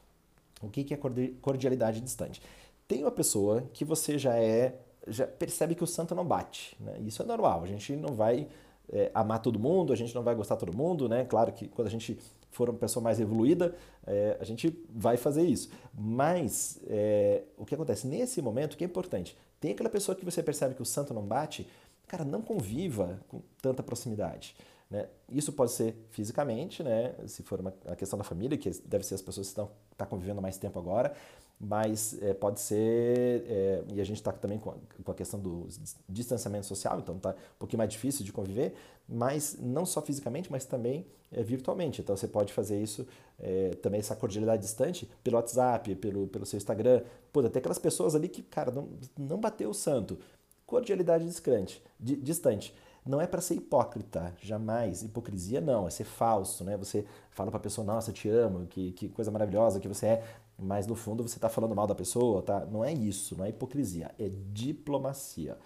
O 0.61 0.69
que 0.69 0.93
é 0.93 0.97
cordialidade 1.41 2.01
distante? 2.01 2.41
Tem 2.87 3.03
uma 3.03 3.11
pessoa 3.11 3.63
que 3.73 3.85
você 3.85 4.17
já 4.17 4.35
é, 4.35 4.75
já 5.07 5.25
percebe 5.25 5.75
que 5.75 5.83
o 5.83 5.87
santo 5.87 6.13
não 6.13 6.25
bate. 6.25 6.75
Né? 6.79 6.99
Isso 7.05 7.21
é 7.21 7.25
normal. 7.25 7.63
A 7.63 7.67
gente 7.67 7.95
não 7.95 8.13
vai 8.13 8.47
é, 8.91 9.09
amar 9.13 9.41
todo 9.41 9.57
mundo, 9.57 9.93
a 9.93 9.95
gente 9.95 10.13
não 10.13 10.23
vai 10.23 10.35
gostar 10.35 10.57
todo 10.57 10.75
mundo, 10.75 11.07
né? 11.07 11.23
Claro 11.25 11.51
que 11.53 11.67
quando 11.67 11.87
a 11.87 11.91
gente 11.91 12.17
for 12.51 12.69
uma 12.69 12.77
pessoa 12.77 13.01
mais 13.01 13.19
evoluída, 13.19 13.73
é, 14.05 14.37
a 14.39 14.43
gente 14.43 14.77
vai 14.89 15.15
fazer 15.15 15.43
isso. 15.43 15.69
Mas 15.93 16.79
é, 16.87 17.43
o 17.57 17.65
que 17.65 17.73
acontece 17.73 18.05
nesse 18.05 18.41
momento, 18.41 18.75
que 18.75 18.83
é 18.83 18.87
importante, 18.87 19.37
tem 19.61 19.71
aquela 19.71 19.89
pessoa 19.89 20.15
que 20.15 20.25
você 20.25 20.41
percebe 20.41 20.73
que 20.73 20.81
o 20.81 20.85
santo 20.85 21.13
não 21.13 21.21
bate, 21.21 21.65
cara, 22.07 22.25
não 22.25 22.41
conviva 22.41 23.21
com 23.29 23.41
tanta 23.61 23.81
proximidade. 23.81 24.55
Né? 24.89 25.07
Isso 25.29 25.53
pode 25.53 25.71
ser 25.71 25.95
fisicamente, 26.09 26.83
né? 26.83 27.15
se 27.27 27.43
for 27.43 27.61
uma, 27.61 27.73
a 27.85 27.95
questão 27.95 28.17
da 28.17 28.25
família, 28.25 28.57
que 28.57 28.69
deve 28.85 29.05
ser 29.05 29.15
as 29.15 29.21
pessoas 29.21 29.47
que 29.47 29.51
estão 29.51 29.71
tá 29.95 30.05
convivendo 30.05 30.41
mais 30.41 30.57
tempo 30.57 30.77
agora, 30.79 31.15
mas 31.63 32.17
é, 32.23 32.33
pode 32.33 32.59
ser, 32.59 33.45
é, 33.47 33.83
e 33.93 34.01
a 34.01 34.03
gente 34.03 34.17
está 34.17 34.31
também 34.31 34.57
com 34.57 34.71
a, 34.71 34.75
com 35.03 35.11
a, 35.11 35.13
questão 35.13 35.39
do 35.39 35.67
distanciamento 36.09 36.65
social, 36.65 36.99
então 36.99 37.17
está 37.17 37.29
um 37.29 37.59
pouquinho 37.59 37.77
mais 37.77 37.91
difícil 37.91 38.25
de 38.25 38.33
conviver, 38.33 38.73
mas 39.07 39.57
não 39.59 39.85
só 39.85 40.01
fisicamente, 40.01 40.51
mas 40.51 40.65
também 40.65 41.05
é, 41.31 41.43
virtualmente. 41.43 42.01
Então 42.01 42.17
você 42.17 42.27
pode 42.27 42.51
fazer 42.51 42.81
isso, 42.81 43.05
é, 43.39 43.69
também 43.75 43.99
essa 43.99 44.15
cordialidade 44.15 44.63
distante, 44.63 45.07
pelo 45.23 45.35
WhatsApp, 45.35 45.93
pelo, 45.95 46.27
pelo 46.27 46.47
seu 46.47 46.57
Instagram. 46.57 47.03
Pô, 47.31 47.41
até 47.41 47.59
aquelas 47.59 47.79
pessoas 47.79 48.15
ali 48.15 48.27
que, 48.27 48.41
cara, 48.41 48.71
não, 48.71 48.89
não 49.19 49.37
bateu 49.37 49.69
o 49.69 49.73
santo. 49.73 50.17
Cordialidade 50.65 51.25
distante. 51.25 51.81
distante 51.99 52.73
não 53.05 53.19
é 53.19 53.25
para 53.25 53.41
ser 53.41 53.55
hipócrita, 53.55 54.33
jamais. 54.41 55.01
Hipocrisia 55.01 55.59
não, 55.59 55.87
é 55.87 55.89
ser 55.89 56.03
falso, 56.03 56.63
né? 56.63 56.77
Você 56.77 57.05
fala 57.31 57.49
para 57.49 57.57
a 57.57 57.63
pessoa, 57.63 57.85
nossa, 57.85 58.11
te 58.11 58.29
amo, 58.29 58.67
que, 58.67 58.91
que 58.91 59.09
coisa 59.09 59.31
maravilhosa 59.31 59.79
que 59.79 59.87
você 59.87 60.05
é, 60.05 60.23
mas 60.61 60.85
no 60.85 60.95
fundo 60.95 61.27
você 61.27 61.37
está 61.37 61.49
falando 61.49 61.75
mal 61.75 61.87
da 61.87 61.95
pessoa, 61.95 62.41
tá? 62.43 62.65
Não 62.65 62.85
é 62.85 62.93
isso, 62.93 63.35
não 63.35 63.43
é 63.43 63.49
hipocrisia, 63.49 64.11
é 64.19 64.29
diplomacia. 64.53 65.57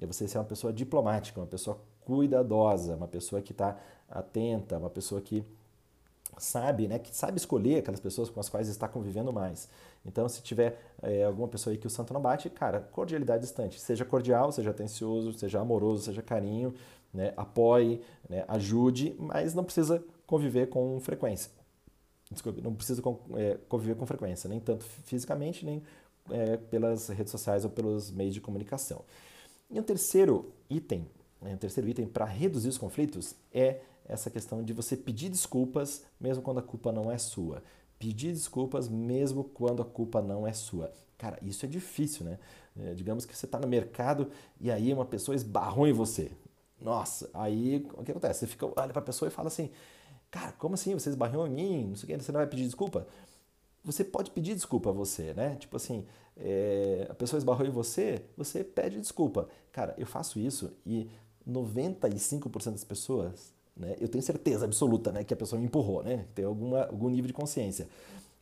É 0.00 0.06
você 0.06 0.28
ser 0.28 0.38
uma 0.38 0.44
pessoa 0.44 0.72
diplomática, 0.72 1.40
uma 1.40 1.46
pessoa 1.46 1.80
cuidadosa, 2.04 2.96
uma 2.96 3.08
pessoa 3.08 3.40
que 3.40 3.52
está 3.52 3.78
atenta, 4.10 4.76
uma 4.76 4.90
pessoa 4.90 5.20
que 5.20 5.44
sabe, 6.38 6.88
né, 6.88 6.98
que 6.98 7.14
sabe 7.14 7.36
escolher 7.36 7.78
aquelas 7.78 8.00
pessoas 8.00 8.28
com 8.28 8.40
as 8.40 8.48
quais 8.48 8.68
está 8.68 8.88
convivendo 8.88 9.32
mais. 9.32 9.68
Então, 10.04 10.28
se 10.28 10.42
tiver 10.42 10.78
é, 11.02 11.24
alguma 11.24 11.46
pessoa 11.46 11.72
aí 11.72 11.78
que 11.78 11.86
o 11.86 11.90
santo 11.90 12.12
não 12.12 12.20
bate, 12.20 12.50
cara, 12.50 12.80
cordialidade 12.80 13.42
distante. 13.42 13.78
Seja 13.80 14.04
cordial, 14.04 14.50
seja 14.50 14.70
atencioso, 14.70 15.32
seja 15.34 15.60
amoroso, 15.60 16.04
seja 16.04 16.22
carinho, 16.22 16.74
né, 17.12 17.32
apoie, 17.36 18.02
né, 18.28 18.44
ajude, 18.48 19.14
mas 19.18 19.54
não 19.54 19.62
precisa 19.62 20.02
conviver 20.26 20.68
com 20.68 20.98
frequência. 21.00 21.50
Não 22.62 22.74
precisa 22.74 23.02
é, 23.36 23.58
conviver 23.68 23.94
com 23.96 24.06
frequência, 24.06 24.48
nem 24.48 24.60
tanto 24.60 24.84
fisicamente, 25.04 25.64
nem 25.64 25.82
é, 26.30 26.56
pelas 26.56 27.08
redes 27.08 27.30
sociais 27.30 27.64
ou 27.64 27.70
pelos 27.70 28.10
meios 28.10 28.34
de 28.34 28.40
comunicação. 28.40 29.04
E 29.70 29.78
um 29.78 29.82
terceiro 29.82 30.52
item, 30.68 31.06
né, 31.40 31.54
um 31.54 31.56
terceiro 31.56 31.88
item 31.88 32.06
para 32.06 32.24
reduzir 32.24 32.68
os 32.68 32.78
conflitos 32.78 33.34
é 33.52 33.80
essa 34.06 34.30
questão 34.30 34.62
de 34.62 34.72
você 34.72 34.96
pedir 34.96 35.28
desculpas 35.28 36.04
mesmo 36.20 36.42
quando 36.42 36.58
a 36.58 36.62
culpa 36.62 36.92
não 36.92 37.10
é 37.10 37.18
sua. 37.18 37.62
pedir 37.98 38.32
desculpas 38.32 38.88
mesmo 38.88 39.44
quando 39.44 39.80
a 39.80 39.84
culpa 39.84 40.20
não 40.20 40.44
é 40.46 40.52
sua. 40.52 40.92
Cara, 41.16 41.38
isso 41.40 41.64
é 41.64 41.68
difícil, 41.68 42.24
né? 42.24 42.38
É, 42.76 42.94
digamos 42.94 43.24
que 43.24 43.36
você 43.36 43.46
está 43.46 43.60
no 43.60 43.68
mercado 43.68 44.28
e 44.60 44.72
aí 44.72 44.92
uma 44.92 45.04
pessoa 45.04 45.36
esbarrou 45.36 45.86
em 45.86 45.92
você. 45.92 46.32
Nossa, 46.80 47.30
aí 47.32 47.86
o 47.94 48.02
que 48.02 48.10
acontece? 48.10 48.40
Você 48.40 48.46
fica, 48.48 48.66
olha 48.66 48.92
para 48.92 48.98
a 48.98 49.04
pessoa 49.04 49.28
e 49.28 49.30
fala 49.30 49.46
assim: 49.48 49.70
Cara, 50.32 50.50
como 50.52 50.74
assim? 50.74 50.94
Você 50.94 51.10
esbarrou 51.10 51.46
em 51.46 51.50
mim? 51.50 51.86
Não 51.90 51.94
sei 51.94 52.04
o 52.04 52.18
que, 52.18 52.24
você 52.24 52.32
não 52.32 52.40
vai 52.40 52.46
pedir 52.48 52.64
desculpa? 52.64 53.06
Você 53.84 54.02
pode 54.02 54.30
pedir 54.30 54.54
desculpa 54.54 54.88
a 54.88 54.92
você, 54.92 55.34
né? 55.34 55.56
Tipo 55.56 55.76
assim, 55.76 56.06
é, 56.36 57.06
a 57.10 57.14
pessoa 57.14 57.38
esbarrou 57.38 57.66
em 57.66 57.70
você, 57.70 58.24
você 58.36 58.64
pede 58.64 58.98
desculpa. 58.98 59.48
Cara, 59.70 59.94
eu 59.98 60.06
faço 60.06 60.40
isso 60.40 60.72
e 60.86 61.10
95% 61.46 62.72
das 62.72 62.84
pessoas, 62.84 63.52
né? 63.76 63.94
Eu 64.00 64.08
tenho 64.08 64.22
certeza 64.22 64.64
absoluta, 64.64 65.12
né, 65.12 65.22
que 65.22 65.34
a 65.34 65.36
pessoa 65.36 65.60
me 65.60 65.66
empurrou, 65.66 66.02
né? 66.02 66.24
Tem 66.34 66.46
alguma, 66.46 66.84
algum 66.84 67.10
nível 67.10 67.26
de 67.26 67.34
consciência. 67.34 67.86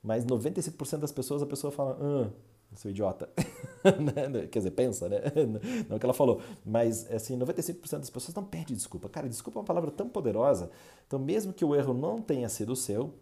Mas 0.02 0.25
95% 0.25 0.99
das 0.99 1.12
pessoas 1.12 1.42
a 1.42 1.47
pessoa 1.47 1.73
fala, 1.73 1.99
ah, 2.00 2.30
seu 2.74 2.90
idiota. 2.90 3.28
Né? 3.82 4.46
Quer 4.48 4.58
dizer, 4.58 4.72
pensa, 4.72 5.08
né? 5.08 5.22
Não 5.88 5.94
é 5.94 5.96
o 5.96 5.98
que 5.98 6.04
ela 6.04 6.12
falou. 6.12 6.42
Mas, 6.62 7.10
assim, 7.10 7.38
95% 7.38 8.00
das 8.00 8.10
pessoas 8.10 8.34
não 8.34 8.44
pedem 8.44 8.76
desculpa. 8.76 9.08
Cara, 9.08 9.26
desculpa 9.26 9.58
é 9.58 9.60
uma 9.60 9.66
palavra 9.66 9.90
tão 9.90 10.06
poderosa. 10.06 10.70
Então, 11.06 11.18
mesmo 11.18 11.50
que 11.50 11.64
o 11.64 11.74
erro 11.74 11.94
não 11.94 12.20
tenha 12.20 12.46
sido 12.50 12.76
seu, 12.76 13.14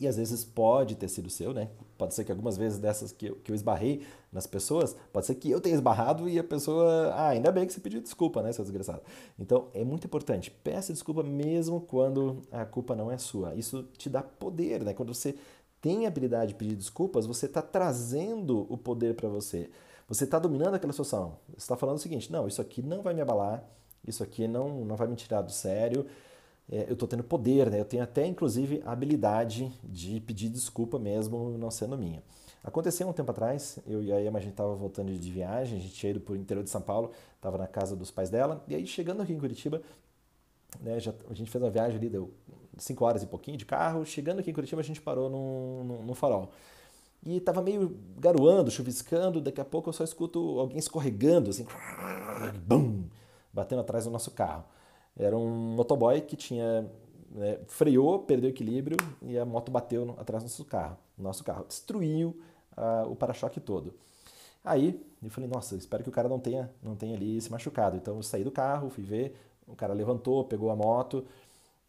e 0.00 0.08
às 0.08 0.16
vezes 0.16 0.44
pode 0.44 0.96
ter 0.96 1.08
sido 1.08 1.30
seu, 1.30 1.52
né? 1.52 1.68
Pode 1.96 2.14
ser 2.14 2.24
que 2.24 2.32
algumas 2.32 2.56
vezes 2.56 2.78
dessas 2.78 3.12
que 3.12 3.26
eu, 3.26 3.36
que 3.36 3.50
eu 3.50 3.54
esbarrei 3.54 4.02
nas 4.32 4.46
pessoas, 4.46 4.96
pode 5.12 5.26
ser 5.26 5.36
que 5.36 5.50
eu 5.50 5.60
tenha 5.60 5.74
esbarrado 5.74 6.28
e 6.28 6.38
a 6.38 6.42
pessoa, 6.42 7.12
ah, 7.14 7.28
ainda 7.28 7.52
bem 7.52 7.66
que 7.66 7.72
você 7.72 7.80
pediu 7.80 8.00
desculpa, 8.00 8.42
né, 8.42 8.52
seu 8.52 8.64
desgraçado. 8.64 9.02
Então, 9.38 9.68
é 9.72 9.84
muito 9.84 10.06
importante, 10.06 10.50
peça 10.50 10.92
desculpa 10.92 11.22
mesmo 11.22 11.80
quando 11.80 12.42
a 12.50 12.64
culpa 12.64 12.96
não 12.96 13.10
é 13.10 13.18
sua. 13.18 13.54
Isso 13.54 13.84
te 13.96 14.10
dá 14.10 14.22
poder, 14.22 14.82
né? 14.82 14.92
Quando 14.92 15.14
você 15.14 15.36
tem 15.84 16.06
habilidade 16.06 16.52
de 16.52 16.54
pedir 16.54 16.76
desculpas, 16.76 17.26
você 17.26 17.44
está 17.44 17.60
trazendo 17.60 18.66
o 18.70 18.78
poder 18.78 19.14
para 19.14 19.28
você. 19.28 19.68
Você 20.08 20.24
está 20.24 20.38
dominando 20.38 20.72
aquela 20.72 20.94
situação. 20.94 21.36
Você 21.48 21.58
está 21.58 21.76
falando 21.76 21.96
o 21.96 22.00
seguinte: 22.00 22.32
não, 22.32 22.48
isso 22.48 22.62
aqui 22.62 22.80
não 22.80 23.02
vai 23.02 23.12
me 23.12 23.20
abalar, 23.20 23.62
isso 24.08 24.22
aqui 24.22 24.48
não, 24.48 24.82
não 24.82 24.96
vai 24.96 25.06
me 25.06 25.14
tirar 25.14 25.42
do 25.42 25.52
sério. 25.52 26.06
É, 26.72 26.86
eu 26.88 26.94
estou 26.94 27.06
tendo 27.06 27.22
poder, 27.22 27.70
né? 27.70 27.78
eu 27.78 27.84
tenho 27.84 28.02
até 28.02 28.26
inclusive 28.26 28.82
a 28.86 28.92
habilidade 28.92 29.70
de 29.84 30.18
pedir 30.20 30.48
desculpa 30.48 30.98
mesmo 30.98 31.58
não 31.58 31.70
sendo 31.70 31.98
minha. 31.98 32.22
Aconteceu 32.62 33.06
um 33.06 33.12
tempo 33.12 33.30
atrás, 33.30 33.78
eu 33.86 34.02
e 34.02 34.10
a 34.10 34.24
Emma 34.24 34.38
a 34.38 34.40
gente 34.40 34.52
estava 34.52 34.74
voltando 34.74 35.12
de 35.12 35.30
viagem, 35.30 35.76
a 35.76 35.80
gente 35.82 35.92
tinha 35.92 36.08
ido 36.08 36.20
para 36.20 36.32
o 36.32 36.36
interior 36.36 36.64
de 36.64 36.70
São 36.70 36.80
Paulo, 36.80 37.10
estava 37.36 37.58
na 37.58 37.66
casa 37.66 37.94
dos 37.94 38.10
pais 38.10 38.30
dela, 38.30 38.64
e 38.66 38.74
aí 38.74 38.86
chegando 38.86 39.20
aqui 39.20 39.34
em 39.34 39.38
Curitiba, 39.38 39.82
né, 40.80 40.98
já, 40.98 41.12
a 41.28 41.34
gente 41.34 41.50
fez 41.50 41.62
uma 41.62 41.70
viagem 41.70 41.98
ali, 41.98 42.08
deu 42.08 42.32
5 42.76 43.04
horas 43.04 43.22
e 43.22 43.26
pouquinho 43.26 43.56
de 43.56 43.64
carro. 43.64 44.04
Chegando 44.04 44.40
aqui 44.40 44.50
em 44.50 44.54
Curitiba, 44.54 44.80
a 44.80 44.84
gente 44.84 45.00
parou 45.00 45.28
no, 45.28 45.84
no, 45.84 46.02
no 46.02 46.14
farol. 46.14 46.50
E 47.24 47.38
estava 47.38 47.62
meio 47.62 47.96
garoando, 48.18 48.70
chuviscando. 48.70 49.40
Daqui 49.40 49.60
a 49.60 49.64
pouco 49.64 49.88
eu 49.88 49.92
só 49.92 50.04
escuto 50.04 50.58
alguém 50.58 50.78
escorregando, 50.78 51.50
assim, 51.50 51.66
bum, 52.66 53.04
batendo 53.52 53.80
atrás 53.80 54.04
do 54.04 54.10
nosso 54.10 54.30
carro. 54.30 54.64
Era 55.16 55.36
um 55.36 55.74
motoboy 55.74 56.20
que 56.20 56.36
tinha 56.36 56.90
né, 57.30 57.58
freou, 57.66 58.20
perdeu 58.20 58.48
o 58.48 58.52
equilíbrio 58.52 58.96
e 59.22 59.38
a 59.38 59.44
moto 59.44 59.70
bateu 59.70 60.04
no, 60.04 60.12
atrás 60.20 60.42
do 60.42 60.46
nosso 60.46 60.64
carro. 60.64 60.96
Nosso 61.16 61.42
carro 61.42 61.64
destruiu 61.66 62.36
uh, 62.76 63.10
o 63.10 63.16
para-choque 63.16 63.60
todo. 63.60 63.94
Aí 64.64 65.00
eu 65.22 65.30
falei, 65.30 65.48
nossa, 65.48 65.76
espero 65.76 66.02
que 66.02 66.08
o 66.08 66.12
cara 66.12 66.28
não 66.28 66.38
tenha, 66.38 66.70
não 66.82 66.96
tenha 66.96 67.16
ali 67.16 67.40
se 67.40 67.50
machucado. 67.50 67.96
Então 67.96 68.16
eu 68.16 68.22
saí 68.22 68.44
do 68.44 68.50
carro, 68.50 68.88
fui 68.88 69.04
ver, 69.04 69.36
o 69.66 69.74
cara 69.74 69.92
levantou, 69.92 70.44
pegou 70.44 70.70
a 70.70 70.76
moto, 70.76 71.24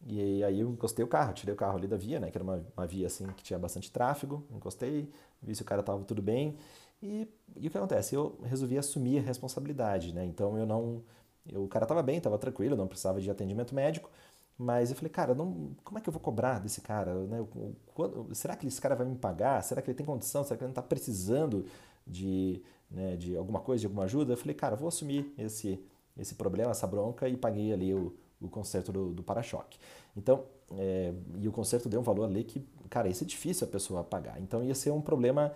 e 0.05 0.43
aí 0.43 0.59
eu 0.59 0.69
encostei 0.69 1.03
o 1.03 1.07
carro, 1.07 1.33
tirei 1.33 1.53
o 1.53 1.57
carro 1.57 1.77
ali 1.77 1.87
da 1.87 1.97
via, 1.97 2.19
né? 2.19 2.29
Que 2.29 2.37
era 2.37 2.43
uma, 2.43 2.65
uma 2.75 2.87
via 2.87 3.07
assim 3.07 3.25
que 3.27 3.43
tinha 3.43 3.57
bastante 3.57 3.91
tráfego. 3.91 4.43
Encostei, 4.51 5.09
vi 5.41 5.55
se 5.55 5.61
o 5.61 5.65
cara 5.65 5.81
estava 5.81 6.03
tudo 6.03 6.21
bem. 6.21 6.55
E, 7.01 7.27
e, 7.55 7.67
o 7.67 7.71
que 7.71 7.77
acontece? 7.77 8.15
Eu 8.15 8.37
resolvi 8.43 8.77
assumir 8.77 9.19
a 9.19 9.21
responsabilidade, 9.21 10.13
né? 10.13 10.25
Então 10.25 10.57
eu 10.57 10.65
não. 10.65 11.03
Eu, 11.47 11.63
o 11.63 11.67
cara 11.67 11.85
estava 11.85 12.01
bem, 12.03 12.17
estava 12.17 12.37
tranquilo, 12.37 12.75
não 12.75 12.87
precisava 12.87 13.21
de 13.21 13.29
atendimento 13.29 13.73
médico. 13.75 14.09
Mas 14.57 14.89
eu 14.89 14.95
falei, 14.95 15.09
cara, 15.09 15.35
não, 15.35 15.75
como 15.83 15.97
é 15.97 16.01
que 16.01 16.07
eu 16.07 16.13
vou 16.13 16.21
cobrar 16.21 16.59
desse 16.59 16.81
cara? 16.81 17.13
Né? 17.25 17.45
Quando, 17.93 18.33
será 18.33 18.55
que 18.55 18.65
esse 18.65 18.79
cara 18.79 18.95
vai 18.95 19.05
me 19.05 19.15
pagar? 19.15 19.61
Será 19.63 19.81
que 19.81 19.89
ele 19.89 19.97
tem 19.97 20.05
condição? 20.05 20.43
Será 20.43 20.57
que 20.57 20.63
ele 20.63 20.69
não 20.69 20.71
está 20.71 20.81
precisando 20.81 21.65
de, 22.07 22.61
né, 22.89 23.17
de 23.17 23.35
alguma 23.35 23.59
coisa, 23.59 23.81
de 23.81 23.87
alguma 23.87 24.05
ajuda? 24.05 24.33
Eu 24.33 24.37
falei, 24.37 24.55
cara, 24.55 24.75
vou 24.75 24.87
assumir 24.87 25.33
esse, 25.37 25.79
esse 26.17 26.35
problema, 26.35 26.71
essa 26.71 26.87
bronca 26.87 27.27
e 27.27 27.35
paguei 27.35 27.73
ali 27.73 27.93
o, 27.93 28.15
o 28.45 28.49
conserto 28.49 28.91
do, 28.91 29.13
do 29.13 29.23
para-choque. 29.23 29.77
Então, 30.15 30.43
é, 30.71 31.13
e 31.39 31.47
o 31.47 31.51
conserto 31.51 31.87
deu 31.87 31.99
um 31.99 32.03
valor 32.03 32.25
ali 32.25 32.43
que, 32.43 32.65
cara, 32.89 33.07
isso 33.07 33.23
é 33.23 33.27
difícil 33.27 33.67
a 33.67 33.69
pessoa 33.69 34.03
pagar. 34.03 34.39
Então 34.41 34.63
ia 34.63 34.73
ser 34.73 34.91
um 34.91 35.01
problema, 35.01 35.53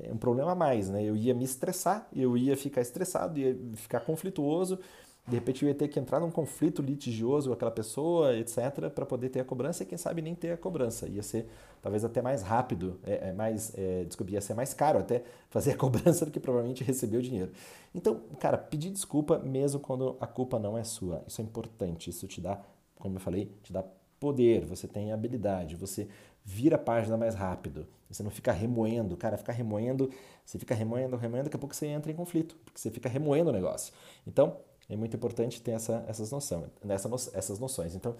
é, 0.00 0.12
um 0.12 0.16
problema 0.16 0.52
a 0.52 0.54
mais, 0.54 0.88
né? 0.88 1.02
Eu 1.02 1.16
ia 1.16 1.34
me 1.34 1.44
estressar, 1.44 2.06
eu 2.14 2.36
ia 2.36 2.56
ficar 2.56 2.80
estressado, 2.80 3.38
ia 3.38 3.56
ficar 3.74 4.00
conflituoso 4.00 4.78
de 5.26 5.36
repente 5.36 5.62
eu 5.62 5.68
ia 5.68 5.74
ter 5.74 5.86
que 5.86 6.00
entrar 6.00 6.18
num 6.18 6.30
conflito 6.30 6.82
litigioso 6.82 7.48
com 7.48 7.54
aquela 7.54 7.70
pessoa, 7.70 8.36
etc., 8.36 8.90
para 8.92 9.06
poder 9.06 9.28
ter 9.28 9.40
a 9.40 9.44
cobrança 9.44 9.84
e 9.84 9.86
quem 9.86 9.96
sabe 9.96 10.20
nem 10.20 10.34
ter 10.34 10.52
a 10.52 10.56
cobrança. 10.56 11.08
Ia 11.08 11.22
ser 11.22 11.46
talvez 11.80 12.04
até 12.04 12.20
mais 12.20 12.42
rápido, 12.42 12.98
é, 13.04 13.28
é 13.28 13.32
mais, 13.32 13.72
é, 13.76 14.04
desculpa, 14.04 14.32
ia 14.32 14.40
ser 14.40 14.54
mais 14.54 14.74
caro 14.74 14.98
até 14.98 15.22
fazer 15.48 15.72
a 15.72 15.76
cobrança 15.78 16.26
do 16.26 16.32
que 16.32 16.40
provavelmente 16.40 16.82
receber 16.82 17.18
o 17.18 17.22
dinheiro. 17.22 17.52
Então, 17.94 18.20
cara, 18.40 18.58
pedir 18.58 18.90
desculpa 18.90 19.38
mesmo 19.38 19.78
quando 19.78 20.16
a 20.20 20.26
culpa 20.26 20.58
não 20.58 20.76
é 20.76 20.82
sua. 20.82 21.22
Isso 21.26 21.40
é 21.40 21.44
importante, 21.44 22.10
isso 22.10 22.26
te 22.26 22.40
dá, 22.40 22.60
como 22.96 23.16
eu 23.16 23.20
falei, 23.20 23.54
te 23.62 23.72
dá 23.72 23.84
poder, 24.18 24.64
você 24.64 24.88
tem 24.88 25.12
habilidade, 25.12 25.76
você 25.76 26.08
vira 26.44 26.76
a 26.76 26.78
página 26.78 27.16
mais 27.16 27.34
rápido. 27.34 27.86
Você 28.10 28.22
não 28.22 28.30
fica 28.30 28.52
remoendo, 28.52 29.16
cara, 29.16 29.38
ficar 29.38 29.52
remoendo, 29.52 30.10
você 30.44 30.58
fica 30.58 30.74
remoendo, 30.74 31.16
remoendo, 31.16 31.44
daqui 31.44 31.56
a 31.56 31.58
pouco 31.58 31.74
você 31.74 31.86
entra 31.86 32.10
em 32.10 32.14
conflito, 32.14 32.56
porque 32.64 32.78
você 32.78 32.90
fica 32.90 33.08
remoendo 33.08 33.50
o 33.50 33.52
negócio. 33.52 33.94
Então, 34.26 34.58
é 34.92 34.96
muito 34.96 35.16
importante 35.16 35.60
ter 35.60 35.72
essa, 35.72 36.04
essas, 36.06 36.30
noção, 36.30 36.64
nessa, 36.84 37.08
essas 37.34 37.58
noções. 37.58 37.94
Então, 37.94 38.14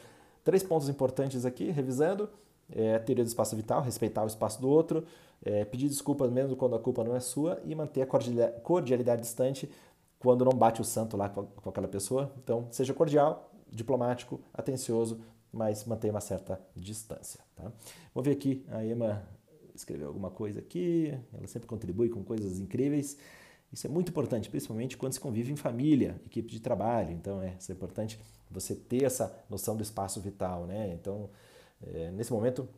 três 0.45 0.63
pontos 0.63 0.89
importantes 0.89 1.45
aqui, 1.45 1.71
revisando. 1.71 2.29
É, 2.75 2.99
teoria 3.01 3.23
do 3.23 3.29
espaço 3.29 3.55
vital, 3.55 3.83
respeitar 3.83 4.23
o 4.25 4.27
espaço 4.27 4.59
do 4.59 4.67
outro, 4.67 5.05
é, 5.45 5.63
pedir 5.65 5.89
desculpas 5.89 6.31
mesmo 6.31 6.57
quando 6.57 6.75
a 6.75 6.79
culpa 6.79 7.05
não 7.05 7.15
é 7.15 7.21
sua 7.21 7.61
e 7.67 7.75
manter 7.75 8.01
a 8.01 8.07
cordialidade 8.07 9.21
distante 9.21 9.69
quando 10.19 10.45
não 10.45 10.53
bate 10.53 10.81
o 10.81 10.85
santo 10.85 11.17
lá 11.17 11.29
com, 11.29 11.45
com 11.45 11.69
aquela 11.69 11.89
pessoa. 11.89 12.33
Então, 12.43 12.69
seja 12.71 12.95
cordial, 12.95 13.53
diplomático, 13.71 14.41
atencioso, 14.55 15.21
mas 15.53 15.85
mantenha 15.85 16.15
uma 16.15 16.21
certa 16.21 16.59
distância. 16.75 17.41
Tá? 17.55 17.71
Vou 18.15 18.23
ver 18.23 18.31
aqui, 18.31 18.65
a 18.71 18.85
Emma 18.85 19.23
escreveu 19.75 20.09
alguma 20.09 20.31
coisa 20.31 20.61
aqui, 20.61 21.13
ela 21.35 21.47
sempre 21.47 21.69
contribui 21.69 22.09
com 22.09 22.23
coisas 22.23 22.59
incríveis. 22.59 23.19
Isso 23.73 23.87
é 23.87 23.91
muito 23.91 24.11
importante, 24.11 24.51
principalmente 24.51 24.97
quando 24.97 25.15
se 25.15 25.21
convive 25.21 25.51
em 25.51 25.57
família, 25.57 26.21
equipe 26.27 26.51
de 26.51 26.61
trabalho. 26.61 27.11
Então, 27.13 27.43
é, 27.43 27.57
é 27.69 27.73
importante 27.73 28.19
você 28.51 28.75
ter 28.75 29.05
essa 29.05 29.35
noção 29.49 29.75
do 29.77 29.83
espaço 29.83 30.21
vital, 30.21 30.67
né? 30.67 30.93
Então, 30.93 31.31
é, 31.83 32.11
nesse 32.11 32.33
momento, 32.33 32.69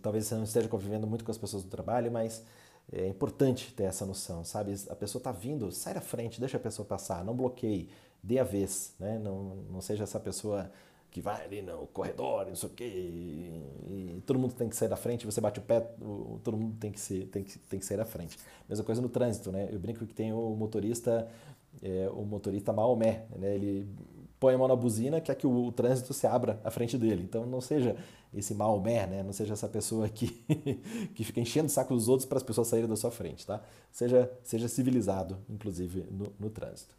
talvez 0.00 0.26
você 0.26 0.34
não 0.36 0.44
esteja 0.44 0.68
convivendo 0.68 1.06
muito 1.06 1.24
com 1.24 1.30
as 1.30 1.38
pessoas 1.38 1.64
do 1.64 1.68
trabalho, 1.68 2.10
mas 2.10 2.44
é 2.92 3.08
importante 3.08 3.72
ter 3.74 3.84
essa 3.84 4.06
noção, 4.06 4.44
sabe? 4.44 4.74
A 4.88 4.94
pessoa 4.94 5.18
está 5.18 5.32
vindo, 5.32 5.72
sai 5.72 5.94
da 5.94 6.00
frente, 6.00 6.38
deixa 6.38 6.56
a 6.56 6.60
pessoa 6.60 6.86
passar, 6.86 7.24
não 7.24 7.34
bloqueie, 7.34 7.90
dê 8.22 8.38
a 8.38 8.44
vez, 8.44 8.94
né? 9.00 9.18
Não, 9.18 9.56
não 9.70 9.80
seja 9.80 10.04
essa 10.04 10.20
pessoa 10.20 10.70
que 11.16 11.20
vai 11.22 11.46
ali 11.46 11.62
no 11.62 11.86
corredor, 11.94 12.44
não 12.46 12.54
sei 12.54 12.68
o 12.68 12.72
quê, 12.72 12.84
e, 12.84 14.22
todo 14.26 14.38
mundo 14.38 14.52
tem 14.52 14.68
que 14.68 14.76
sair 14.76 14.88
da 14.88 14.96
frente, 14.96 15.24
você 15.24 15.40
bate 15.40 15.58
o 15.58 15.62
pé, 15.62 15.80
todo 16.44 16.58
mundo 16.58 16.76
tem 16.78 16.92
que, 16.92 17.00
ser, 17.00 17.24
tem, 17.28 17.42
que, 17.42 17.58
tem 17.58 17.78
que 17.78 17.86
sair 17.86 17.96
da 17.96 18.04
frente. 18.04 18.36
Mesma 18.68 18.84
coisa 18.84 19.00
no 19.00 19.08
trânsito, 19.08 19.50
né? 19.50 19.66
Eu 19.72 19.78
brinco 19.78 20.04
que 20.04 20.12
tem 20.12 20.34
o 20.34 20.54
motorista, 20.54 21.26
é, 21.82 22.06
o 22.10 22.22
motorista 22.22 22.70
Maomé, 22.70 23.24
né? 23.34 23.54
Ele 23.54 23.88
põe 24.38 24.54
a 24.54 24.58
mão 24.58 24.68
na 24.68 24.76
buzina, 24.76 25.18
quer 25.18 25.34
que 25.36 25.46
o, 25.46 25.68
o, 25.68 25.72
trânsito 25.72 26.12
se 26.12 26.26
abra 26.26 26.60
à 26.62 26.70
frente 26.70 26.98
dele. 26.98 27.22
Então 27.22 27.46
não 27.46 27.62
seja 27.62 27.96
esse 28.34 28.52
Maomé, 28.52 29.06
né? 29.06 29.22
Não 29.22 29.32
seja 29.32 29.54
essa 29.54 29.68
pessoa 29.68 30.10
que, 30.10 30.44
que 31.16 31.24
fica 31.24 31.40
enchendo 31.40 31.68
o 31.68 31.70
saco 31.70 31.94
dos 31.94 32.08
outros 32.08 32.28
para 32.28 32.36
as 32.36 32.44
pessoas 32.44 32.68
saírem 32.68 32.90
da 32.90 32.96
sua 32.96 33.10
frente, 33.10 33.46
tá? 33.46 33.62
Seja, 33.90 34.30
seja 34.42 34.68
civilizado, 34.68 35.38
inclusive, 35.48 36.04
no, 36.10 36.30
no 36.38 36.50
trânsito. 36.50 36.94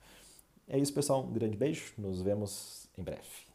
É 0.68 0.80
isso, 0.80 0.92
pessoal. 0.92 1.24
Um 1.24 1.34
grande 1.34 1.56
beijo. 1.56 1.94
Nos 2.00 2.20
vemos 2.20 2.90
em 2.98 3.04
breve. 3.04 3.47